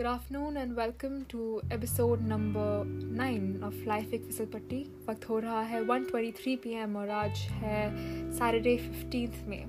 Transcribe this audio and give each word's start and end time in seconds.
Good 0.00 0.08
afternoon 0.08 0.56
and 0.56 0.76
welcome 0.76 1.16
to 1.28 1.60
episode 1.70 2.20
number 2.28 2.84
9 2.84 3.42
of 3.62 3.74
Life 3.88 4.14
एक 4.14 4.22
फिसल 4.24 4.44
पट्टी 4.44 4.78
वक्त 5.08 5.28
हो 5.28 5.38
रहा 5.38 5.60
है 5.60 5.80
1:23 5.86 6.56
पीएम 6.56 6.96
और 6.96 7.10
आज 7.10 7.38
है 7.38 7.90
सैटरडे 8.32 8.76
15th 8.76 9.42
में 9.48 9.66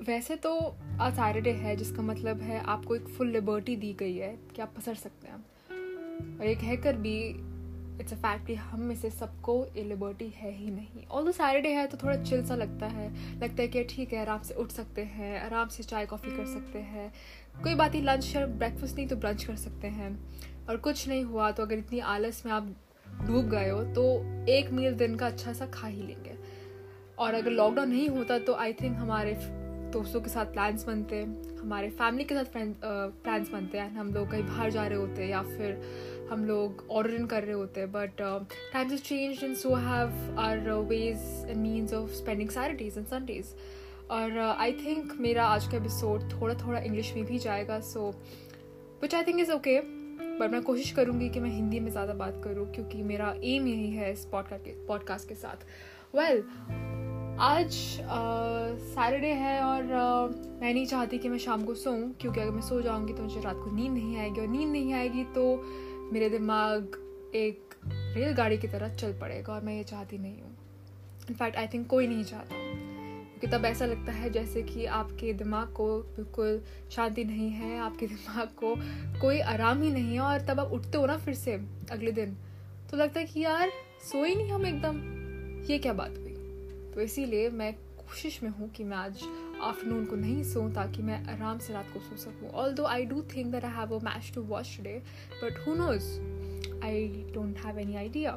वैसे 0.00 0.36
तो 0.36 0.76
आज 1.00 1.12
सैटरडे 1.12 1.50
है, 1.50 1.76
जिसका 1.76 2.02
मतलब 2.02 2.40
है 2.40 2.60
आपको 2.60 2.96
एक 2.96 3.08
फुल 3.08 3.28
लिबर्टी 3.28 3.76
दी 3.76 3.92
गई 3.92 4.16
है 4.16 4.38
कि 4.56 4.62
आप 4.62 4.74
पसर 4.76 4.94
सकते 4.94 5.28
हैं। 5.28 6.38
और 6.38 6.46
एक 6.46 6.58
हैकर 6.58 6.96
भी 6.96 7.18
इट्स 8.00 8.12
अ 8.12 8.16
फैक्ट 8.16 8.46
कि 8.46 8.54
हम 8.54 8.80
में 8.80 8.94
से 8.96 9.10
सबको 9.10 9.54
ये 9.76 9.82
लिबर्टी 9.84 10.28
है 10.36 10.50
ही 10.52 10.70
नहीं। 10.70 11.06
ऑल 11.08 11.30
सैटरडे 11.32 11.68
है 11.68 11.86
तो 11.86 11.96
थोड़ा 11.96 12.16
चिल 12.22 12.44
सा 12.46 12.54
लगता 12.54 12.86
है। 12.86 13.08
लगता 13.40 13.62
है 13.62 13.68
कि 13.68 13.84
ठीक 13.84 14.12
है, 14.12 14.20
आराम 14.20 14.42
से 14.42 14.54
उठ 14.54 14.70
सकते 14.70 15.02
हैं, 15.02 15.40
आराम 15.40 15.68
से 15.68 15.82
चाय 15.82 16.06
कॉफ़ी 16.06 16.36
कर 16.36 16.46
सकते 16.46 16.78
हैं। 16.78 17.12
कोई 17.62 17.74
बात 17.74 17.92
नहीं 17.92 18.02
लंच 18.02 18.34
या 18.36 18.46
ब्रेकफास्ट 18.46 18.96
नहीं 18.96 19.06
तो 19.08 19.16
ब्रंच 19.16 19.44
कर 19.44 19.56
सकते 19.56 19.88
हैं। 19.88 20.16
और 20.68 20.76
कुछ 20.78 21.08
नहीं 21.08 21.24
हुआ 21.24 21.50
तो 21.50 21.62
अगर 21.62 21.78
इतनी 21.78 21.98
आलस 22.10 22.42
में 22.46 22.52
आप 22.52 22.74
डूब 23.22 23.48
गए 23.50 23.68
हो 23.70 23.82
तो 23.94 24.04
एक 24.50 24.70
मील 24.72 24.94
दिन 24.96 25.16
का 25.16 25.26
अच्छा 25.26 25.52
सा 25.52 25.66
खा 25.66 25.86
ही 25.86 26.02
लेंगे। 26.02 26.36
और 27.18 27.34
अगर 27.34 27.50
लॉकडाउन 27.50 27.88
नहीं 27.88 28.08
होता 28.08 28.38
तो 28.38 28.54
आई 28.54 28.72
थिंक 28.72 28.96
हमारे 28.96 29.34
दोस्तों 29.92 30.20
के 30.20 30.28
साथ 30.30 30.46
प्लान्स 30.46 30.84
बनते, 30.84 31.22
हमारे 31.56 31.88
फैमिली 31.90 32.24
के 32.24 32.34
साथ 32.34 32.44
प्लान्स 32.54 33.50
बनते। 33.50 33.78
हैं 33.78 33.96
हम 33.96 34.12
लोग 34.14 34.30
कहीं 34.30 34.42
बाहर 34.42 34.70
जा 34.70 34.86
रहे 34.86 34.98
होते 34.98 35.26
या 35.26 35.42
फिर 35.42 36.11
हम 36.32 36.44
लोग 36.44 36.86
ऑर्डर 36.90 37.14
इन 37.14 37.26
कर 37.26 37.42
रहे 37.42 37.52
होते 37.52 37.80
हैं 37.80 37.92
but 37.92 38.10
times 38.72 38.92
is 38.92 39.02
change 39.02 39.44
and 39.44 39.56
so 39.56 39.74
have 39.74 40.36
our 40.38 40.70
ways 40.70 41.46
and 41.48 41.56
means 41.56 41.94
of 41.94 42.10
spending 42.10 42.50
Saturdays 42.50 42.98
and 42.98 43.06
Sundays 43.06 43.54
और 44.10 44.38
आई 44.38 44.72
uh, 44.72 44.86
थिंक 44.86 45.12
मेरा 45.20 45.46
आज 45.46 45.66
का 45.66 45.76
एपिसोड 45.76 46.22
थोड़ा 46.32 46.54
थोड़ा 46.54 46.78
इंग्लिश 46.78 47.14
में 47.14 47.24
भी 47.24 47.38
जाएगा 47.38 47.80
so 47.80 48.14
which 49.02 49.14
I 49.14 49.22
think 49.22 49.40
is 49.40 49.52
okay 49.52 49.80
but 50.38 50.50
मैं 50.52 50.62
कोशिश 50.62 50.90
करूँगी 50.90 51.28
कि 51.30 51.40
मैं 51.40 51.50
हिंदी 51.50 51.80
में 51.80 51.90
ज़्यादा 51.90 52.14
बात 52.14 52.40
करूँ 52.44 52.72
क्योंकि 52.72 53.02
मेरा 53.02 53.34
एम 53.44 53.66
यही 53.66 53.90
है 53.90 54.12
इस 54.12 54.24
पॉडकास्ट 54.24 54.64
के 54.64 54.70
पॉडकास्ट 54.70 55.28
के 55.28 55.34
साथ। 55.34 55.66
वेल 56.16 56.40
well, 56.40 56.50
आज 57.40 57.72
सैटरडे 58.80 59.30
uh, 59.30 59.38
है 59.38 59.60
और 59.60 59.82
uh, 59.82 60.62
मैं 60.62 60.74
नहीं 60.74 60.86
चाहती 60.86 61.18
कि 61.18 61.28
मैं 61.28 61.38
शाम 61.38 61.64
को 61.64 61.74
सोऊं 61.74 62.12
क्योंकि 62.20 62.40
अगर 62.40 62.50
मैं 62.50 62.62
सो 62.62 62.80
जाऊँगी 62.82 63.12
तो 63.12 63.22
मुझे 63.22 63.40
रात 63.40 63.56
को 63.56 63.76
नींद 63.76 63.92
नहीं 63.92 64.16
आएगी 64.16 64.40
और 64.40 64.46
नींद 64.46 64.68
नहीं 64.68 64.94
आएगी 64.94 65.24
तो 65.24 65.64
मेरे 66.12 66.28
दिमाग 66.28 66.82
एक 67.34 67.74
रेलगाड़ी 67.88 68.58
की 68.58 68.68
तरह 68.68 68.94
चल 68.94 69.12
पड़ेगा 69.12 69.52
और 69.52 69.60
मैं 69.60 69.76
ये 69.76 69.84
चाहती 69.84 70.18
नहीं 70.18 70.42
हूँ। 70.42 70.56
इनफैक्ट 71.30 71.56
आई 71.56 71.66
थिंक 71.66 71.86
कोई 71.86 72.06
नहीं 72.06 72.24
चाहता। 72.24 72.54
क्योंकि 73.38 73.46
तब 73.46 73.64
ऐसा 73.64 73.86
लगता 73.86 74.12
है 74.12 74.30
जैसे 74.30 74.62
कि 74.62 74.86
आपके 74.86 75.32
दिमाग 75.32 75.72
को 75.72 75.98
बिल्कुल 75.98 76.62
शांति 76.90 77.24
नहीं 77.24 77.50
है, 77.50 77.78
आपके 77.78 78.06
दिमाग 78.06 78.48
को 78.48 78.76
कोई 79.20 79.40
आराम 79.40 79.82
ही 79.82 79.90
नहीं 79.90 80.14
है 80.14 80.20
और 80.20 80.40
तब 80.40 80.60
आप 80.60 80.72
उठते 80.72 80.98
हो 80.98 81.06
ना 81.06 81.16
फिर 81.16 81.34
से 81.34 81.52
अगले 81.90 82.12
दिन। 82.12 82.36
तो 82.90 82.96
लगता 82.96 83.20
है 83.20 83.26
कि 83.26 83.40
यार 83.40 83.70
सोए 84.12 84.34
नहीं 84.34 84.52
हम 84.52 84.66
एकदम। 84.66 84.98
ये 85.72 85.78
क्या 85.78 85.92
बात 85.92 86.10
हुई? 86.10 86.34
तो 86.94 87.00
इसीलिए 87.00 87.50
मैं 87.50 87.74
कोशिश 87.74 88.42
में 88.42 88.50
हूँ 88.50 88.70
कि 88.70 88.84
मैं 88.84 88.96
आज 88.96 89.18
आफ्टरनून 89.62 90.04
को 90.06 90.16
नहीं 90.16 90.42
सोऊं 90.44 90.72
ताकि 90.74 91.02
मैं 91.02 91.24
आराम 91.32 91.58
से 91.58 91.72
रात 91.72 91.92
को 91.92 92.00
सो 92.00 92.16
सकूँ। 92.16 92.50
Although 92.74 92.84
I 92.84 93.04
do 93.04 93.22
think 93.34 93.52
that 93.52 93.64
I 93.64 93.72
have 93.72 93.94
a 93.96 93.98
match 94.04 94.32
to 94.34 94.42
watch 94.42 94.76
today 94.76 95.00
but 95.42 95.66
who 95.66 95.74
knows 95.74 96.08
I 96.84 97.08
don't 97.34 97.58
have 97.64 97.78
any 97.78 97.96
idea 97.96 98.32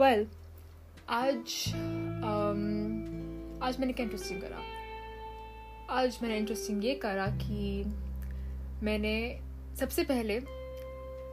well 0.00 0.26
आज 1.08 1.64
um, 2.28 2.62
आज 3.62 3.76
मैंने 3.80 3.92
क्या 3.92 4.04
इंटरेस्टिंग 4.04 4.40
करा। 4.40 4.60
आज 5.90 6.18
मैंने 6.22 6.36
इंटरेस्टिंग 6.38 6.84
ये 6.84 6.94
करा 6.94 7.26
कि 7.38 7.84
मैंने 8.82 9.40
सबसे 9.80 10.04
पहले 10.04 10.36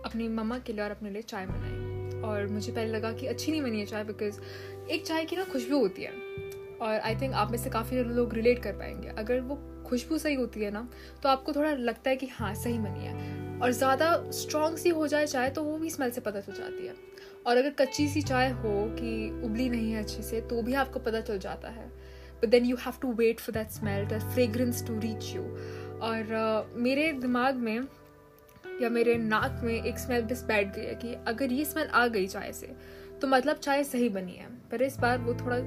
अपनी 0.06 0.28
मम्मा 0.28 0.58
के 0.60 0.74
लिए 0.74 0.84
और 0.84 0.92
अपने 0.92 1.10
लिए 1.10 1.22
चाय 1.22 1.46
बनाई। 1.46 2.22
और 2.22 2.48
मुझे 2.48 2.72
पहले 2.72 2.92
लगा 2.92 3.12
कि 3.12 3.28
अच्छी 3.28 3.52
नहीं 3.52 3.62
बनी 3.62 3.80
है 3.80 3.86
चाय 3.86 4.04
बिकॉज़ 4.04 4.40
एक 4.92 5.06
चाय 5.06 5.26
की 5.26 5.36
ना 5.36 5.44
खुशबू 5.44 5.80
होती 5.80 6.02
है। 6.02 6.12
और 6.82 7.00
आई 7.00 7.16
थिंक 7.16 7.34
आप 7.34 7.52
में 7.52 7.58
से 7.58 7.70
काफ़ी 7.70 8.04
लोग 8.04 8.34
रिलेट 8.34 8.60
कर 8.64 8.74
पाएँगे। 8.74 9.08
अगर 9.10 9.40
वो 9.40 9.56
खुशबू 9.88 10.18
सही 10.18 10.36
होती 10.36 10.60
है 10.60 10.72
ना 10.72 10.88
तो 11.24 11.30
आपको 11.30 11.54
थोड़ा 11.54 11.72
लगता 11.72 12.10
है 12.10 12.16
कि 12.16 12.28
हाँ 12.28 12.54
सही 12.56 12.78
बनी 12.80 13.06
है। 13.06 13.60
और 13.60 13.72
ज़्यादा 13.72 14.14
स्ट्रॉन्ग 14.32 14.78
सी 14.78 14.90
हो 14.90 15.08
जाए 15.08 15.26
चाय 15.28 15.50
तो 15.50 15.64
वो 15.64 15.78
भी 15.78 15.90
स्मेल 15.90 16.12
से 16.12 16.22
पता 16.22 16.40
चल 16.40 16.54
जाती 16.54 16.88
है। 16.88 16.96
और 17.48 17.58
अगर 17.58 17.70
कच्ची 17.80 18.08
सी 18.08 18.22
चाय 18.22 18.50
हो 18.52 18.72
कि 18.92 19.42
उबली 19.46 19.70
नहीं 19.70 19.92
है 19.92 20.04
अच्छे 20.04 20.24
से 20.24 20.42
तो 20.42 20.62
भी 20.62 20.74
आपको 20.74 21.00
पता 21.00 21.22
चल 21.22 21.40
जाता 21.40 21.70
है। 21.70 21.88
But 22.42 22.50
then 22.50 22.66
you 22.66 22.76
have 22.76 22.94
to 23.02 23.12
wait 23.14 23.40
for 23.40 23.54
that 23.54 23.70
smell 23.70 24.06
that 24.06 24.22
fragrance 24.24 24.86
to 24.88 25.00
reach 25.00 25.34
you 25.36 25.42
और 25.42 26.66
uh, 26.66 26.78
मेरे 26.78 27.12
दिमाग 27.12 27.56
में 27.56 27.88
या 28.82 28.90
मेरे 28.90 29.16
नाक 29.18 29.62
में 29.64 29.74
एक 29.74 30.00
स्मेल 30.00 30.22
बस 30.24 30.44
बैठ 30.44 30.76
गई 30.76 30.86
है 30.86 30.96
कि 30.96 31.14
अगर 31.28 31.52
ये 31.52 31.66
स्मेल 31.66 31.88
आ 31.88 32.08
गई 32.08 32.28
चाय 32.28 32.52
से 32.54 32.76
तो 33.22 33.28
मतलब 33.28 33.58
चाय 33.58 33.84
सही 33.84 34.10
बनी 34.10 34.32
है। 34.32 34.48
पर 34.72 34.82
इस 34.82 34.98
बार 35.00 35.18
वो 35.18 35.34
थोड़ा 35.36 35.58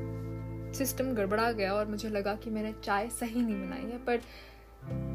सिस्टम 0.75 1.15
गड़बड़ा 1.15 1.53
गया 1.53 1.75
और 1.75 1.87
मुझे 1.87 2.09
लगा 2.09 2.35
कि 2.35 2.51
मैंने 2.51 2.73
चाय 2.85 3.09
सही 3.09 3.43
नहीं 3.43 3.57
बनाई 3.57 3.91
है 3.91 4.05
पर 4.05 4.21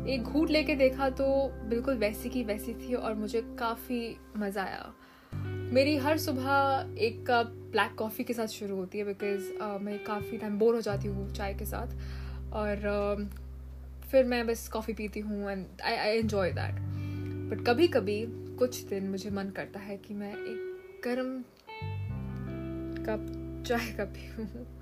एक 0.10 0.24
घूट 0.24 0.50
लेके 0.50 0.76
देखा 0.76 1.10
तो 1.10 1.26
बिल्कुल 1.70 1.98
वैसी 1.98 2.30
की 2.30 2.44
वैसी 2.44 2.74
थी 2.74 2.94
और 2.94 3.14
मुझे 3.14 3.42
काफ़ी 3.60 4.18
मज़ा 4.38 4.64
आया। 4.64 4.94
मेरी 5.74 5.98
हर 5.98 6.18
सुबह 6.18 6.96
एक 7.00 7.26
कप 7.30 7.54
ब्लैक 7.72 7.96
कॉफ़ी 7.96 8.24
के 8.24 8.34
साथ 8.34 8.48
शुरू 8.48 8.76
होती 8.76 8.98
है 8.98 9.04
बिकॉज़ 9.06 9.50
uh, 9.52 9.82
मैं 9.82 10.04
काफ़ी 10.04 10.38
टाइम 10.38 10.58
बोर 10.60 10.76
हो 10.76 10.82
जाती 10.82 11.08
हूँ 11.08 11.34
चाय 11.34 11.54
के 11.54 11.66
साथ 11.66 11.88
और 12.54 12.76
uh, 12.76 14.08
फिर 14.12 14.26
मैं 14.26 14.48
बस 14.48 14.68
कॉफ़ी 14.68 14.94
पीती 14.94 15.20
हूँ 15.20 15.52
and 15.52 15.66
I 15.84 15.96
I 15.96 16.18
enjoy 16.18 16.52
that 16.52 16.80
but 17.52 17.66
कभी 17.68 17.88
कभी 17.88 18.26
कुछ 18.30 18.84
दिन 18.84 19.10
मुझे 19.10 19.30
मन 19.30 19.50
करता 19.50 19.80
है 19.80 19.98
कि 19.98 20.14
मैं 20.14 20.34
एक 20.34 21.02
गर्म 21.06 21.42
कप 23.06 23.32
चाय 23.68 23.92
का 23.98 24.06
पीऊँ। 24.06 24.79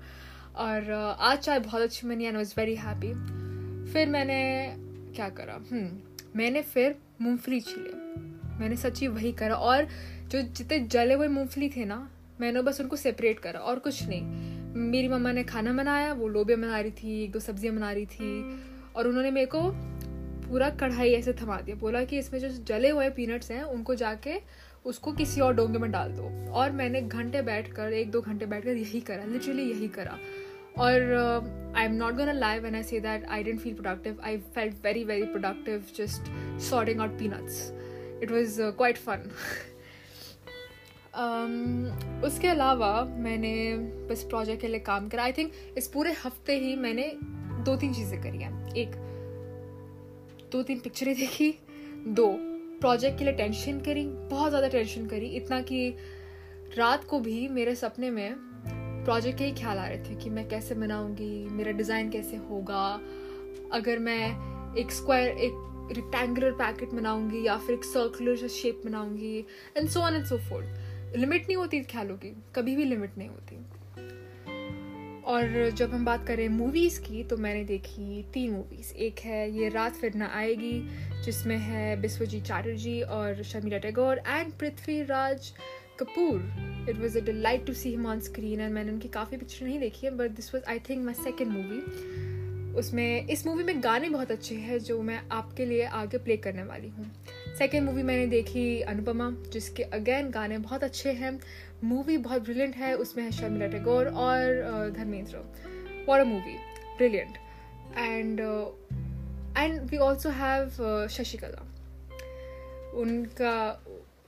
और 0.58 0.90
आज 1.20 1.38
चाय 1.38 1.58
बहुत 1.60 1.82
अच्छी 1.82 2.06
बनी 2.08 2.24
एंड 2.24 2.36
वॉज़ 2.36 2.52
वेरी 2.58 2.74
हैप्पी 2.76 3.12
फिर 3.92 4.08
मैंने 4.08 4.38
क्या 5.16 5.28
करा? 5.28 5.54
हम्म, 5.70 5.88
मैंने 6.36 6.62
फिर 6.62 6.94
मूंगफली 7.22 7.60
छीले। 7.60 7.92
मैंने 8.60 8.76
सच्ची 8.76 9.08
वही 9.08 9.32
करा 9.32 9.54
और 9.54 9.86
जो 10.28 10.40
जितने 10.42 10.78
जले 10.86 11.14
हुए 11.14 11.28
मूंगफली 11.28 11.68
थे 11.68 11.84
ना 11.84 11.98
मैंने 12.40 12.62
बस 12.62 12.80
उनको 12.80 12.96
सेपरेट 12.96 13.38
करा 13.38 13.60
और 13.60 13.78
कुछ 13.78 14.02
नहीं। 14.08 14.22
मेरी 14.90 15.08
मम्मा 15.08 15.32
ने 15.32 15.44
खाना 15.44 15.72
बनाया 15.72 16.12
वो 16.12 16.28
लोबिया 16.28 16.56
बना 16.56 16.80
रही 16.80 16.90
थी 16.92 17.22
एक 17.24 17.32
दो 17.32 17.40
सब्ज़ियाँ 17.40 17.74
बना 17.74 17.92
रही 17.92 18.06
थी 18.06 18.58
और 18.96 19.08
उन्होंने 19.08 19.30
मेरे 19.30 19.46
को 19.46 19.60
पूरा 20.48 20.70
कढ़ाई 20.70 21.12
ऐसे 21.12 21.32
थमा 21.32 21.60
दिया। 21.60 21.76
बोला 21.76 22.02
कि 22.04 22.18
इसमें 22.18 22.40
जो 22.40 22.48
जले 22.64 22.88
हुए 22.88 23.08
पीनट्स 23.10 23.50
हैं 23.50 23.62
उनको 23.62 23.94
जाके 23.94 24.40
उसको 24.86 25.12
किसी 25.12 25.40
और 25.40 25.54
डोंगे 25.54 25.78
में 25.78 25.90
डाल 25.90 26.12
दो। 26.12 26.52
और 26.52 26.70
मैंने 26.72 27.00
घंटे 27.02 27.42
बैठ 27.42 27.72
कर 27.72 27.92
एक 27.92 28.10
दो 28.10 28.20
घंटे 28.20 28.46
बैठ 28.46 28.64
कर 28.64 28.76
यही 28.76 29.00
करा 29.00 29.24
लिटरली 29.24 29.70
यही 29.70 29.88
करा। 29.88 30.18
और 30.78 31.72
I 31.76 31.84
am 31.84 31.92
not 31.92 32.14
gone 32.14 32.32
live 32.36 32.66
and 32.66 32.76
I 32.76 32.82
see 32.82 33.00
that 33.00 33.24
I 33.24 33.42
didn't 33.42 33.60
feel 33.60 33.74
productive 33.74 34.20
I 34.24 34.36
felt 34.54 34.72
very 34.84 35.04
very 35.04 35.22
productive 35.22 35.84
just 35.96 36.30
sorting 36.70 37.00
out 37.00 37.18
peanuts 37.18 37.72
it 38.22 38.30
was 38.30 38.60
quite 38.62 38.96
fun 38.98 39.30
उसके 42.24 42.48
अलावा 42.48 42.92
मैंने 43.18 43.52
बस 44.10 44.22
प्रोजेक्ट 44.22 44.60
के 44.60 44.68
लिए 44.68 44.80
काम 44.80 45.08
करा. 45.08 45.22
आई 45.22 45.32
थिंक 45.32 45.52
इस 45.78 45.86
पूरे 45.88 46.12
हफ़्ते 46.24 46.58
ही 46.58 46.74
मैंने 46.76 47.10
दो 47.64 47.76
तीन 47.76 47.94
चीज़ें 47.94 48.20
करी 48.22 48.38
हैं. 48.38 48.74
एक, 48.74 48.90
दो 50.52 50.62
तीन 50.62 50.78
पिक्चरें 50.78 51.14
देखी. 51.14 51.50
दो 52.08 52.26
प्रोजेक्ट 52.80 53.18
के 53.18 53.24
लिए 53.24 53.34
टेंशन 53.34 53.80
करी. 53.80 54.04
बहुत 54.04 54.48
ज़्यादा 54.48 54.68
टेंशन 54.68 55.06
करी. 55.06 55.26
इतना 55.36 55.60
कि 55.60 55.88
रात 56.76 57.04
को 57.04 57.20
भी 57.20 57.48
मेरे 57.48 57.74
सपने 57.74 58.10
में 58.10 58.34
प्रोजेक्ट 59.08 59.38
के 59.38 59.44
ही 59.44 59.52
ख्याल 59.52 59.78
आ 59.78 59.86
रहे 59.86 59.98
थे 59.98 60.14
कि 60.14 60.30
मैं 60.30 60.48
कैसे 60.48 60.74
बनाऊँगी, 60.74 61.48
मेरा 61.50 61.72
डिज़ाइन 61.72 62.10
कैसे 62.10 62.36
होगा। 62.48 62.80
अगर 63.72 63.98
मैं 63.98 64.74
एक 64.78 64.90
स्क्वायर 64.92 65.38
एक 65.38 65.92
रिक्टेंगुलर 65.96 66.50
पैकेट 66.52 66.90
बनाऊँगी 66.94 67.46
या 67.46 67.56
फिर 67.58 67.74
एक 67.74 67.84
सर्कुलर 67.84 68.48
शेप 68.48 68.82
बनाऊँगी 68.84 69.38
and 69.76 69.88
so 69.88 70.00
on 70.00 70.14
and 70.14 70.24
so 70.24 70.38
forth 70.48 71.16
limit 71.16 71.42
नहीं 71.42 71.56
होती 71.56 71.80
ख्यालों 71.82 72.16
की, 72.16 72.34
कभी 72.54 72.76
भी 72.76 72.84
लिमिट 72.84 73.16
नहीं 73.18 73.28
होती। 73.28 73.56
और 75.24 75.70
जब 75.70 75.94
हम 75.94 76.04
बात 76.04 76.26
करें 76.26 76.48
मूवीज़ 76.48 77.00
की 77.00 77.22
तो 77.24 77.36
मैंने 77.36 77.64
देखी 77.64 78.22
तीन 78.34 78.52
मूवीज़ 78.52 78.92
एक 78.96 79.20
है 79.20 79.50
ये 79.50 79.68
रात 79.68 79.94
फिर 79.94 80.14
ना 80.14 80.30
आएगी, 80.34 80.80
जिसमें 81.24 81.56
है 81.58 82.00
बिस्वजीत 82.00 82.44
चैटर्जी 82.44 83.00
और 83.02 83.42
Sharmila 83.42 83.78
Tagore 83.78 84.18
and 84.18 84.52
Prithviraj 84.52 85.52
Kapoor. 86.00 86.77
It 86.88 86.96
was 86.96 87.18
a 87.18 87.24
delight 87.24 87.66
to 87.66 87.72
see 87.74 87.90
him 87.90 88.06
on 88.06 88.20
screen 88.20 88.60
and 88.60 88.72
मैंने 88.74 88.92
उनकी 88.92 89.08
काफ़ी 89.08 89.36
पिक्चर 89.36 89.66
नहीं 89.66 89.78
देखी 89.80 90.06
है 90.06 90.16
but 90.16 90.30
this 90.30 90.54
was 90.54 90.64
I 90.64 90.78
think 90.88 91.04
my 91.04 91.14
second 91.14 91.50
movie 91.50 91.82
उसमें, 92.78 93.26
इस 93.26 93.46
मूवी 93.46 93.64
में 93.64 93.82
गाने 93.82 94.08
बहुत 94.08 94.30
अच्छे 94.30 94.54
हैं 94.54 94.78
जो 94.78 95.00
मैं 95.02 95.20
आपके 95.32 95.64
लिए 95.66 95.84
आगे 96.00 96.18
प्ले 96.18 96.36
करने 96.36 96.62
वाली 96.62 96.88
हूँ। 96.88 97.06
सेकेंड 97.58 97.84
मूवी 97.84 98.02
मैंने 98.02 98.26
देखी 98.26 98.80
अनुपमा 98.82 99.30
जिसके 99.52 99.82
अगेन 99.82 100.30
गाने 100.30 100.58
बहुत 100.58 100.84
अच्छे 100.84 101.12
हैं। 101.12 101.38
मूवी 101.84 102.16
बहुत 102.18 102.42
ब्रिलियंट 102.42 102.76
है, 102.76 102.94
उसमें 102.94 103.24
है 103.24 103.30
शर्मिला 103.30 103.66
टैगोर 103.66 104.06
और 104.06 104.92
Dharmendra 104.96 105.38
what 106.08 106.20
a 106.20 106.24
movie 106.24 106.56
brilliant 106.96 107.38
and 107.98 108.40
and 109.58 109.80
we 109.90 109.96
also 109.98 110.30
have 110.30 111.06
Shashikala 111.10 111.66
उनका 112.94 113.56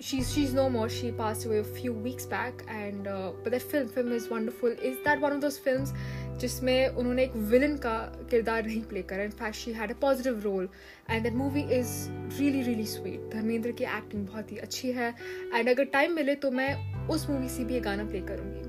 she's 0.00 0.32
she's 0.32 0.52
no 0.54 0.68
more. 0.70 0.88
She 0.88 1.12
passed 1.12 1.46
away 1.46 1.58
a 1.58 1.64
few 1.64 1.92
weeks 1.92 2.26
back 2.26 2.64
and 2.68 3.06
uh, 3.06 3.32
but 3.42 3.52
that 3.52 3.62
film 3.62 3.88
film 3.88 4.12
is 4.12 4.28
wonderful. 4.30 4.74
Is 4.90 4.96
that 5.04 5.20
one 5.20 5.32
of 5.32 5.40
those 5.40 5.58
films 5.58 5.92
जिसमें 6.40 6.88
उन्होंने 6.88 7.22
एक 7.24 7.34
villain 7.50 7.76
का 7.76 7.96
किरदार 8.30 8.66
नहीं 8.66 8.82
play 8.90 9.02
करा? 9.02 9.22
In 9.22 9.30
fact 9.40 9.56
she 9.56 9.72
had 9.72 9.90
a 9.90 9.94
positive 10.00 10.40
role 10.44 10.68
and 11.10 11.22
that 11.22 11.34
movie 11.34 11.62
is 11.78 11.90
really 12.38 12.62
really 12.62 12.86
sweet 12.86 13.28
Dharmendra 13.34 13.72
की 13.72 13.84
acting 13.84 14.26
बहुत 14.26 14.52
ही 14.52 14.56
अच्छी 14.58 14.92
है. 14.92 15.14
एंड 15.54 15.68
अगर 15.68 15.84
टाइम 15.98 16.14
मिले 16.16 16.34
तो 16.34 16.50
मैं 16.50 16.72
उस 17.08 17.28
मूवी 17.30 17.48
से 17.48 17.64
भी 17.64 17.74
ये 17.74 17.80
गाना 17.80 18.04
प्ले 18.04 18.20
करूँगी. 18.30 18.68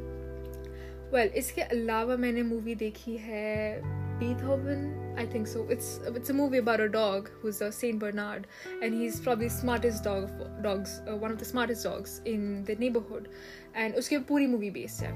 वेल 1.13 1.27
well, 1.27 1.37
इसके 1.37 1.61
अलावा 1.61 2.15
मैंने 2.15 2.43
मूवी 2.43 2.75
देखी 2.75 3.15
है 3.17 4.00
Beethoven, 4.21 4.81
I 5.18 5.25
think 5.25 5.47
so. 5.47 5.65
It's 5.75 5.88
it's 6.09 6.29
a 6.29 6.33
movie 6.39 6.59
about 6.63 6.79
a 6.79 6.89
dog 6.95 7.29
who's 7.41 7.62
a 7.68 7.71
Saint 7.71 8.00
Bernard, 8.03 8.45
and 8.83 8.94
he's 8.94 9.19
probably 9.27 9.50
smartest 9.50 10.03
dog 10.03 10.23
of 10.23 10.63
dogs, 10.65 10.94
uh, 11.07 11.15
one 11.23 11.31
of 11.31 11.39
the 11.39 11.47
smartest 11.51 11.83
dogs 11.83 12.21
in 12.33 12.63
the 12.65 12.75
neighborhood. 12.75 13.29
And 13.75 13.95
उसके 13.95 14.19
पूरी 14.31 14.47
movie 14.47 14.71
based 14.77 15.01
है. 15.03 15.12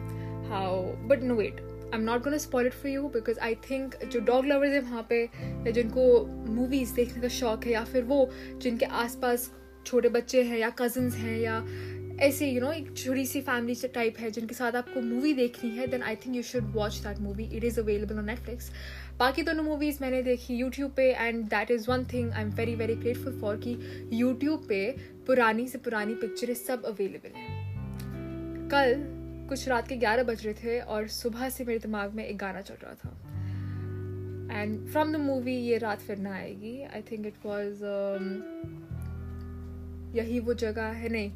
How? 0.50 0.98
But 1.12 1.28
no 1.32 1.38
wait. 1.42 1.62
I'm 1.94 2.06
not 2.06 2.24
gonna 2.24 2.40
spoil 2.46 2.72
it 2.72 2.78
for 2.80 2.90
you 2.94 3.04
because 3.18 3.44
I 3.50 3.54
think 3.68 3.96
जो 4.14 4.26
dog 4.26 4.50
lovers 4.54 4.74
हैं 4.74 4.82
वहाँ 4.82 5.06
पे 5.10 5.24
या 5.68 5.72
जिनको 5.72 6.08
movies 6.58 6.96
देखने 6.96 7.22
का 7.22 7.28
शौक 7.28 7.66
है 7.66 7.72
या 7.72 7.84
फिर 7.84 8.04
वो 8.04 8.30
जिनके 8.58 8.86
आसपास 8.86 9.52
छोटे 9.86 10.10
बच्चे 10.10 10.44
हैं 10.44 10.58
या 10.58 10.72
cousins 10.76 11.14
हैं 11.14 11.40
या 11.40 11.62
ऐसे 12.20 12.48
यू 12.48 12.62
नो 12.62 12.72
एक 12.72 12.96
छोटी 12.98 13.26
सी 13.26 13.40
फैमिली 13.42 13.88
टाइप 13.88 14.18
है, 14.20 14.30
जिनके 14.32 14.56
साथ 14.56 14.76
आपको 14.76 15.02
मूवी 15.02 15.34
देखनी 15.34 15.70
है 15.78 15.88
then 15.88 16.04
I 16.04 16.16
think 16.16 16.36
you 16.36 16.42
should 16.44 16.72
watch 16.74 16.98
that 16.98 17.20
movie 17.20 17.44
it 17.58 17.64
is 17.64 17.80
available 17.80 18.18
on 18.18 18.26
Netflix 18.26 18.70
बाकी 19.20 19.42
दोनों 19.42 19.64
मूवीज़ 19.64 19.98
मैंने 20.02 20.22
देखी 20.24 20.56
यूट्यूब 20.56 20.92
पे 20.92 21.12
and 21.14 21.44
that 21.50 21.72
is 21.72 21.90
one 21.90 22.06
thing 22.14 22.32
I 22.32 22.42
am 22.42 22.50
very 22.52 22.76
very 22.76 22.96
grateful 22.96 23.40
for 23.42 23.58
कि 23.58 23.78
यूट्यूब 24.14 24.66
पे 24.70 24.80
पुरानी 25.28 25.68
से 25.68 25.78
पुरानी 25.78 26.16
पिक्चरें 26.16 26.54
सब 26.56 26.86
अवेलेबल 26.86 27.36
हैं। 27.36 28.68
कल 28.72 28.96
कुछ 29.50 29.68
रात 29.70 29.88
के 29.88 29.96
ग्यारह 29.98 30.24
बज 30.24 30.46
रहे 30.46 30.54
थे 30.54 30.80
और 30.80 31.08
सुबह 31.08 31.50
से 31.50 31.64
मेरे 31.64 31.80
दिमाग 31.80 32.14
में 32.14 32.26
एक 32.26 32.38
गाना 32.38 32.62
चल 32.62 32.76
रहा 32.84 32.94
था। 32.96 34.62
एंड 34.62 34.88
फ्रॉम 34.88 35.12
द 35.14 35.16
मूवी 35.22 35.56
ये 35.60 35.78
रात 35.78 36.00
फिर 36.02 36.18
ना 36.18 36.34
आएगी। 36.36 36.82
आई 36.84 37.02
थिंक 37.12 37.26
इट 37.28 37.46
वॉज़ 37.46 37.84
यही 40.18 40.40
वो 40.40 40.54
जगह 40.56 40.84
है, 40.84 41.10
नहीं 41.10 41.32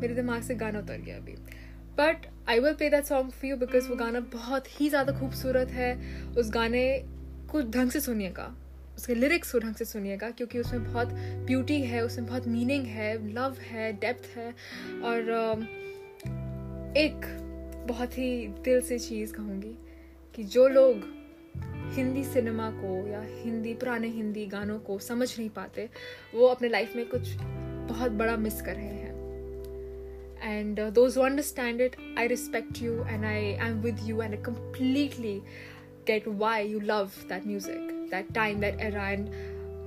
मेरे 0.00 0.14
दिमाग 0.14 0.42
से 0.42 0.54
गाना 0.54 0.78
उतर 0.78 1.00
गया 1.00 1.16
अभी। 1.16 1.32
But 1.98 2.26
I 2.48 2.60
will 2.60 2.74
play 2.74 2.90
that 2.90 3.04
song 3.04 3.30
for 3.30 3.50
you 3.50 3.56
because 3.56 3.88
वो 3.88 3.96
गाना 3.96 4.20
बहुत 4.32 4.80
ही 4.80 4.88
ज़्यादा 4.88 5.12
खूबसूरत 5.20 5.70
है। 5.70 5.94
उस 6.34 6.50
गाने 6.50 6.86
को 7.50 7.60
ढंग 7.70 7.90
से 7.90 8.00
सुनिएगा। 8.00 8.54
उसके 8.96 9.14
लिरिक्स 9.14 9.52
को 9.52 9.58
ढंग 9.58 9.74
से 9.74 9.84
सुनिएगा 9.84 10.30
क्योंकि 10.30 10.58
उसमें 10.58 10.84
बहुत 10.84 11.08
ब्यूटी 11.46 11.80
है, 11.82 12.04
उसमें 12.04 12.26
बहुत 12.26 12.46
मीनिंग 12.48 12.86
है 12.86 13.32
लव 13.32 13.56
है 13.62 13.92
डेप्थ 13.92 14.36
है। 14.36 14.50
और 15.02 15.20
एक 16.96 17.26
बहुत 17.88 18.18
ही 18.18 18.46
दिल 18.64 18.80
से 18.80 18.98
चीज़ 18.98 19.32
कहूँगी 19.32 19.76
कि 20.34 20.44
जो 20.44 20.66
लोग 20.68 21.04
हिंदी 21.94 22.24
सिनेमा 22.24 22.70
को 22.70 23.06
या 23.08 23.20
हिंदी, 23.22 23.74
पुराने 23.74 24.08
हिंदी 24.08 24.46
गानों 24.46 24.78
को 24.78 24.98
समझ 24.98 25.28
नहीं 25.38 25.48
पाते, 25.50 25.88
वो 26.34 26.46
अपने 26.46 26.68
लाइफ 26.68 26.96
में 26.96 27.04
कुछ 27.08 27.34
बहुत 27.88 28.12
बड़ा 28.12 28.36
मिस 28.36 28.60
कर 28.62 28.74
रहे 28.74 28.86
हैं। 28.86 29.05
And 30.48 30.78
uh, 30.78 30.90
those 30.90 31.16
who 31.16 31.22
understand 31.22 31.80
it 31.80 31.96
i 32.16 32.26
respect 32.34 32.80
you 32.86 32.96
and 33.14 33.26
i 33.26 33.38
am 33.68 33.82
with 33.88 34.06
you 34.08 34.20
and 34.20 34.38
i 34.38 34.40
completely 34.50 35.36
get 36.06 36.26
why 36.44 36.56
you 36.60 36.80
love 36.80 37.14
that 37.28 37.46
music 37.46 37.94
that 38.10 38.32
time 38.34 38.60
that 38.60 38.80
era. 38.80 39.04
And 39.12 39.28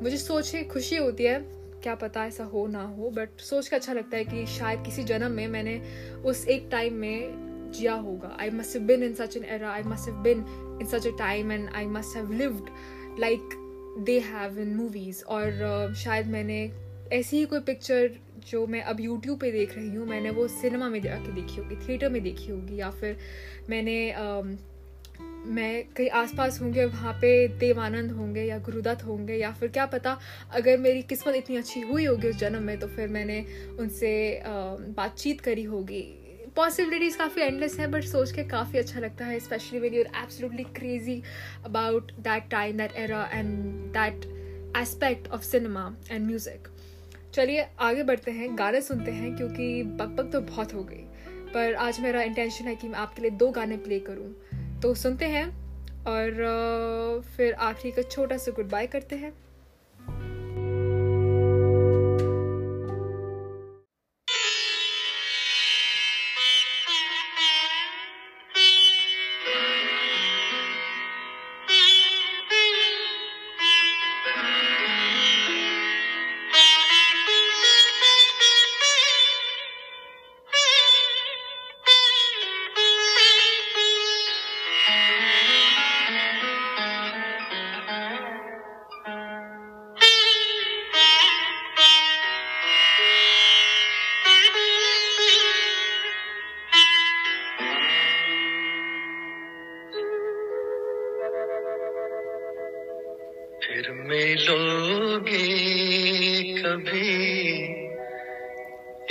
मुझे 0.04 0.18
सोच 0.18 0.50
के 0.50 0.64
खुशी 0.64 0.96
होती 0.96 1.24
है 1.24 1.40
क्या 1.84 1.96
पता 1.96 2.26
ऐसा 2.26 2.44
हो 2.44 2.66
ना 2.68 2.82
हो 2.96 3.10
बट 3.10 3.40
सोच 3.40 3.68
के 3.68 3.76
अच्छा 3.76 3.94
लगता 3.94 4.18
है 4.18 4.24
कि 4.26 4.46
शायद 4.58 4.84
किसी 4.86 5.04
जन्म 5.04 5.32
में 5.32 5.48
मैंने 5.48 5.80
उस 6.26 6.46
एक 6.48 6.68
टाइम 6.72 6.94
में 6.94 7.72
जिया 7.76 7.94
होगा। 7.94 8.36
I 8.42 8.50
must 8.50 8.76
have 8.76 8.86
been 8.86 9.04
in 9.04 9.14
such 9.14 9.38
an 9.38 9.44
era 9.56 9.72
I 9.72 9.84
must 9.84 10.10
have 10.10 10.18
been 10.24 10.46
in 10.82 10.88
such 10.88 11.08
a 11.08 11.12
time 11.20 11.52
and 11.52 11.70
I 11.76 11.86
must 11.86 12.18
have 12.18 12.32
lived 12.32 12.70
like 13.20 13.56
they 14.06 14.20
have 14.20 14.60
in 14.60 14.76
movies 14.76 15.24
और 15.24 15.90
uh, 15.90 15.96
शायद 15.96 16.28
मैंने 16.28 16.60
ऐसी 17.14 17.38
ही 17.38 17.46
कोई 17.46 17.60
पिक्चर 17.60 18.20
जो 18.48 18.66
मैं 18.68 18.82
अब 18.82 19.00
यूट्यूब 19.00 19.40
पे 19.40 19.52
देख 19.52 19.76
रही 19.78 19.96
हूँ 19.96 20.08
मैंने 20.08 20.30
वो 20.30 20.48
सिनेमा 20.48 20.90
में 20.90 21.02
जाके 21.02 21.32
देखी 21.32 21.62
होगी 21.62 21.76
थिएटर 21.88 22.10
में 22.10 22.22
देखी 22.24 22.52
होगी 22.52 22.80
या 22.80 22.90
फिर 22.90 23.18
मैंने 23.70 24.12
आ, 24.12 24.42
मैं 25.46 25.84
कहीं 25.94 26.10
आसपास 26.10 26.62
होंगे 26.62 26.86
वहाँ 26.86 27.14
पे 27.14 27.48
देवानंद 27.48 28.12
होंगे 28.12 28.44
या 28.44 28.58
गुरुदत्त 28.58 29.04
होंगे 29.06 29.36
या 29.36 29.52
फिर 29.52 29.70
क्या 29.70 29.86
पता 29.86 30.18
अगर 30.52 30.78
मेरी 30.78 31.02
किस्मत 31.02 31.36
इतनी 31.36 31.58
अच्छी 31.58 31.80
हुई 31.82 32.06
होगी 32.06 32.30
उस 32.30 32.36
जन्म 32.36 32.64
में 32.64 32.80
तो 32.80 32.88
फिर 32.88 33.08
मैंने 33.08 33.46
उनसे 33.80 34.12
बातचीत 34.98 35.42
करी 35.42 35.64
होगी। 35.64 36.02
पॉसिबिलिटीज़ 36.56 37.18
काफ़ी 37.18 37.42
एंडलेस 37.42 37.80
है 37.80 37.88
बट 37.88 38.04
सोच 38.04 38.32
के 38.32 38.44
काफ़ी 38.44 38.80
अच्छा 38.80 39.00
लगता 39.00 39.26
है 39.26 39.40
specially 39.40 39.80
when 39.80 39.94
you're 39.94 40.06
absolutely 40.06 40.64
crazy 40.64 41.22
about 41.66 42.12
that 42.20 42.50
time 42.52 42.78
that 42.78 42.96
era 42.96 43.30
and 43.34 43.50
that 43.98 44.26
aspect 44.78 45.28
of 45.28 45.42
cinema 45.42 45.96
and 46.12 46.26
music 46.28 46.68
चलिए 47.34 47.68
आगे 47.80 48.04
बढ़ते 48.04 48.32
हैं, 48.32 48.58
गाने 48.58 48.82
सुनते 48.82 49.12
हैं, 49.12 49.36
क्योंकि 49.36 49.84
बक 49.84 50.08
बक 50.08 50.32
तो 50.32 50.42
बहुत 50.42 50.74
हो 50.74 50.84
गई। 50.84 51.06
पर 51.54 51.76
आज 51.76 52.00
मेरा 52.00 52.22
इंटेंशन 52.22 52.66
है 52.66 52.76
कि 52.76 52.88
मैं 52.88 53.00
आपके 53.00 53.22
लिए 53.22 53.32
दो 53.32 53.50
गाने 53.50 53.78
प्ले 53.78 54.00
करूँ। 54.00 54.80
तो 54.80 54.94
सुनते 54.94 55.26
हैं 55.26 55.46
और 56.06 57.22
फिर 57.38 57.54
आखिरी 57.54 57.92
का 57.92 58.02
छोटा 58.02 58.38
सा 58.38 58.52
गुड 58.52 58.70
बाय 58.70 58.88
करते 58.88 59.16
हैं। 59.16 59.34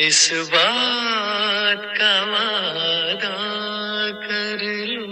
इस 0.00 0.30
बात 0.32 1.96
का 1.98 2.22
वादा 2.24 3.36
कर 4.26 4.58
लो। 4.86 5.06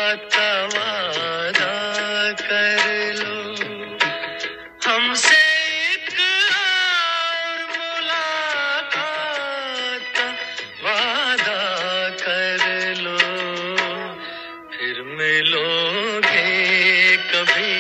फिर 14.95 15.03
मिलोगे 15.03 16.51
कभी 17.31 17.75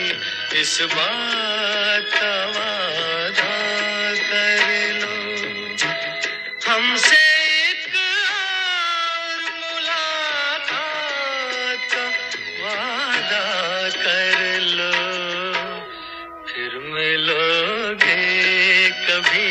इस 0.60 0.74
बात 0.82 2.06
का 2.14 2.34
वादा 2.56 3.54
कर 4.30 4.66
लो। 4.98 5.14
हमसे 6.66 7.22
एक 7.70 7.94
और 7.96 9.38
मुलाकात 9.60 10.72
वादा 12.64 13.46
कर 14.02 14.40
लो। 14.74 14.92
फिर 16.50 16.70
मिलोगे 16.94 18.22
कभी 19.06 19.50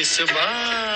इस 0.00 0.14
बात 0.32 0.95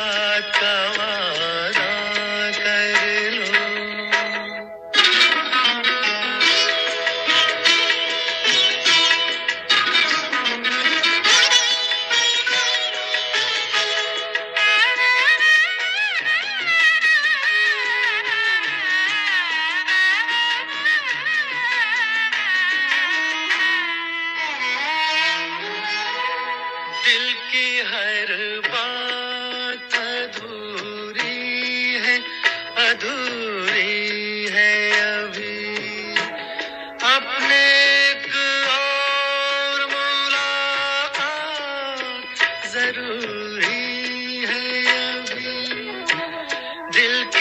दिल 47.00 47.39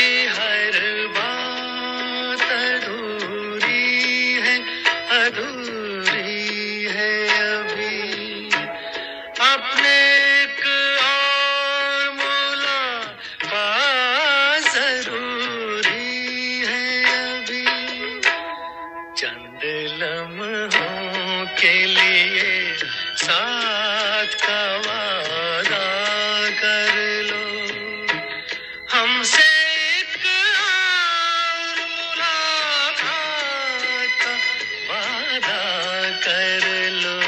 कर 35.32 36.92
लो। 36.92 37.20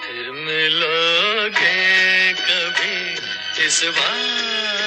फिर 0.00 0.30
मिलोगे 0.30 2.32
कभी 2.32 3.16
इस 3.66 3.84
बार 3.84 4.77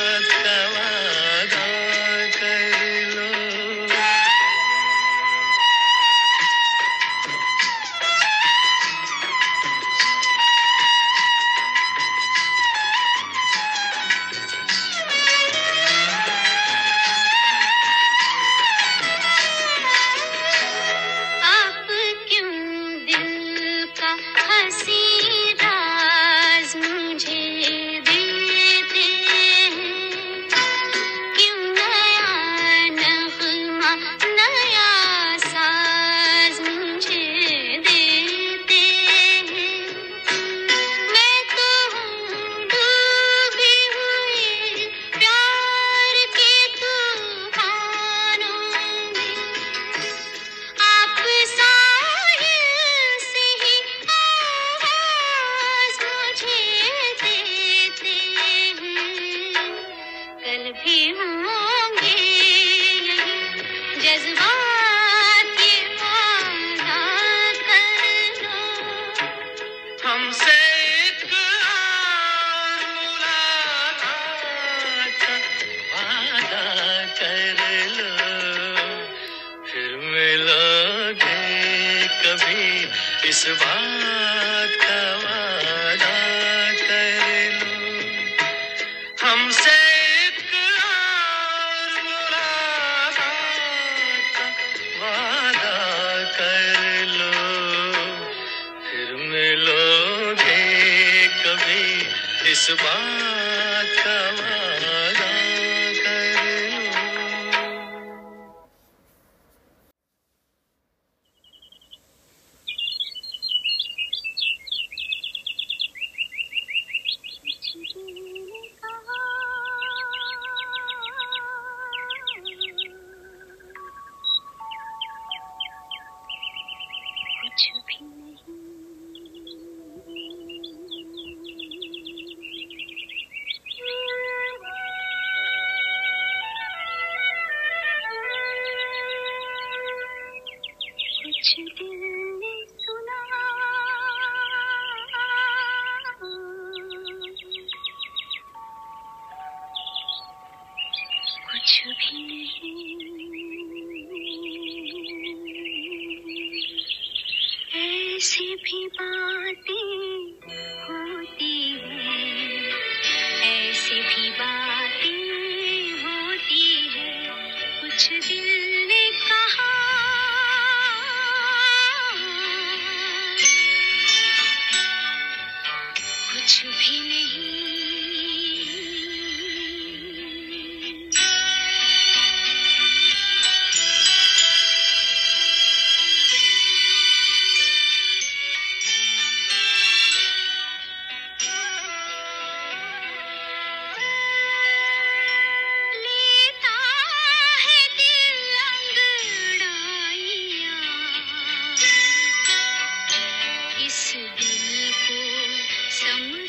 esse 102.51 102.75
bar. 102.75 103.70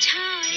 time. 0.03 0.52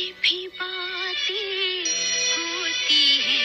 की 0.00 0.12
भी 0.12 0.46
बातें 0.46 1.84
होती 2.36 3.20
है। 3.22 3.39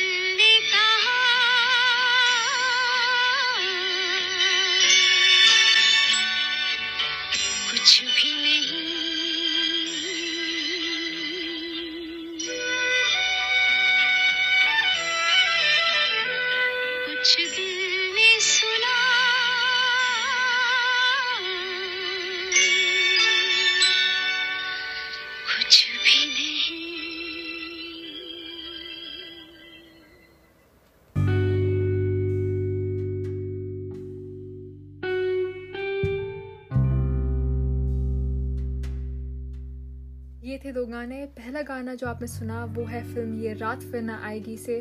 दो 40.80 40.86
गाने 40.86 41.26
पहला 41.26 41.62
गाना 41.62 41.94
जो 41.96 42.08
आपने 42.08 42.28
सुना 42.28 42.66
वो 42.66 42.84
है 42.84 43.04
फ़िल्म 43.14 43.40
ये 43.40 43.54
रात 43.54 43.82
फिर 43.82 44.02
ना 44.02 44.20
आएगी 44.24 44.58
से। 44.58 44.76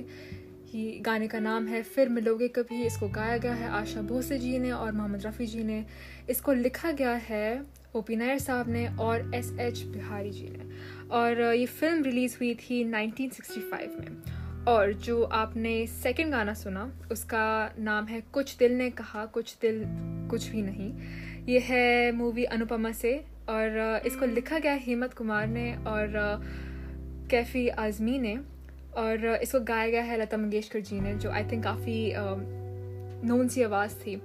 ही 0.66 1.00
गाने 1.00 1.28
का 1.28 1.38
नाम 1.38 1.66
है 1.66 1.82
फिर 1.82 2.08
मिलोगे 2.08 2.48
कभी। 2.48 2.86
इसको 2.86 3.08
गाया 3.08 3.36
गया 3.36 3.52
है 3.52 3.68
आशा 3.68 4.02
भोसले 4.02 4.38
जी 4.38 4.58
ने 4.58 4.70
और 4.70 4.92
मोहम्मद 4.92 5.26
रफ़ी 5.26 5.46
जी 5.46 5.64
ने। 5.64 5.84
इसको 6.30 6.52
लिखा 6.52 6.92
गया 6.92 7.12
है 7.12 7.62
ओ 7.96 8.00
पी 8.00 8.16
नायर 8.16 8.38
साहब 8.38 8.68
ने 8.68 8.86
और 8.86 9.34
एस 9.34 9.52
एच 9.60 9.82
बिहारी 9.82 10.30
जी 10.30 10.48
ने। 10.50 10.68
और 11.08 11.40
ये 11.40 11.66
फ़िल्म 11.66 12.02
रिलीज़ 12.02 12.36
हुई 12.36 12.54
थी 12.54 12.84
1965 12.84 13.98
में। 14.00 14.64
और 14.64 14.92
जो 14.92 15.22
आपने 15.22 15.86
सेकंड 15.86 16.30
गाना 16.30 16.54
सुना, 16.54 17.00
उसका 17.12 17.74
नाम 17.78 18.06
है 18.06 18.20
कुछ 18.20 18.56
दिल 18.56 18.72
ने 18.72 18.90
कहा, 18.90 19.26
कुछ 19.26 19.56
दिल 19.60 19.82
कुछ 20.30 20.48
भी 20.48 20.62
नहीं। 20.62 20.92
ये 21.46 21.58
है 21.58 22.12
मूवी 22.12 22.44
अनुपमा 22.44 22.92
से। 22.92 23.37
और 23.48 24.02
इसको 24.06 24.26
लिखा 24.26 24.58
गया 24.58 24.72
है 24.72 24.78
हेमंत 24.78 25.14
कुमार 25.14 25.46
ने 25.46 25.72
और 25.86 26.12
कैफ़ी 27.30 27.68
आज़मी 27.68 28.18
ने 28.18 28.36
और 28.96 29.26
इसको 29.42 29.60
गाया 29.60 29.88
गया 29.88 30.02
है 30.02 30.20
लता 30.22 30.36
मंगेशकर 30.36 30.80
जी 30.80 31.00
ने 31.00 31.14
जो 31.14 31.30
आई 31.30 31.44
थिंक 31.44 31.64
काफ़ी 31.64 32.12
नोन 33.28 33.48
सी 33.48 33.62
आवाज़ 33.62 33.94
थी। 33.94 34.16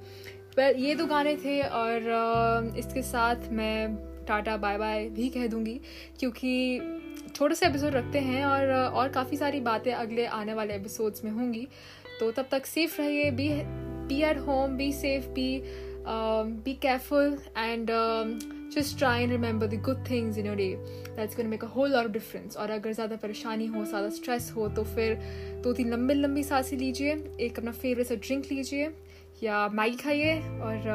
पर 0.58 0.76
ये 0.78 0.96
दो 0.96 1.06
गाने 1.06 1.36
थे 1.36 1.62
और 1.62 2.74
इसके 2.78 3.02
साथ 3.02 3.36
मैं 3.52 3.96
टाटा 4.28 4.58
बाय 4.58 4.78
बाय 4.78 5.10
भी 5.10 5.30
कह 5.30 5.48
दूँगी 5.48 5.80
क्योंकि 6.20 6.80
छोटे 7.36 7.56
से 7.56 7.66
एपिसोड 7.66 7.94
रखते 7.94 8.20
हैं 8.20 8.46
और 8.46 8.72
और 8.72 9.10
काफ़ी 9.10 9.38
सारी 9.38 9.60
बातें 9.60 9.94
अगले 9.94 10.26
आने 10.26 10.54
वाले 10.54 10.76
एपिसोड्स 10.76 11.24
में 11.24 11.32
होंगी। 11.32 11.68
तो 12.20 12.32
तब 12.32 12.48
तक 12.52 12.66
सेफ़ 12.66 13.02
रहिए 13.02 13.32
be 13.32 13.50
be 14.08 14.22
at 14.22 14.38
home 14.38 14.78
be 14.78 14.92
safe 14.94 15.28
be 15.28 15.62
be 16.64 16.74
careful 16.74 17.38
and 17.58 17.92
just 18.74 18.98
try 19.00 19.14
and 19.20 19.32
remember 19.32 19.68
the 19.68 19.78
good 19.78 20.00
things 20.06 20.38
in 20.38 20.46
your 20.46 20.56
day. 20.56 20.78
That's 21.16 21.36
going 21.36 21.48
to 21.48 21.52
make 21.52 21.64
a 21.64 21.72
whole 21.76 21.92
lot 21.96 22.08
और 22.58 22.70
अगर 22.72 22.94
ज़्यादा 22.94 23.16
परेशानी 23.16 23.66
हो, 23.66 23.84
ज़्यादा 23.86 24.10
स्ट्रेस 24.10 24.52
हो 24.56 24.68
तो 24.70 24.84
फिर 24.84 25.16
दो 25.64 25.74
तीन 25.74 25.90
लंबी 25.92 26.14
लंबी 26.14 26.44
साँसें 26.44 26.78
लीजिए। 26.78 27.12
एक 27.42 27.60
अपना 27.60 27.72
फेवरेट 27.72 28.08
सा 28.08 28.16
ड्रिंक 28.16 28.52
लीजिए 28.52 28.90
या 29.44 29.68
मैगी 29.74 29.98
खाइए 29.98 30.40
और 30.40 30.88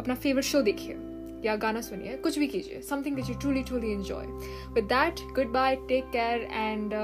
अपना 0.00 0.14
फेवरेट 0.14 0.44
शो 0.44 0.62
देखिए 0.62 0.96
या 1.44 1.56
गाना 1.56 1.80
सुनिए। 1.80 2.16
कुछ 2.22 2.38
भी 2.38 2.46
कीजिए। 2.46 2.80
Something 2.90 3.16
that 3.16 3.28
you 3.30 3.34
truly 3.40 3.62
truly 3.64 3.92
enjoy 3.92 4.26
with 4.74 4.84
that 4.92 5.20
good 5.34 5.52
bye 5.52 5.76
take 5.88 6.10
care 6.12 6.48
and 6.52 6.94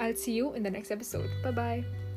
I 0.00 0.12
see 0.24 0.32
you 0.32 0.52
in 0.56 0.62
the 0.62 0.72
next 0.76 0.92
episode 0.92 1.42
bye 1.44 1.52
bye 1.52 2.07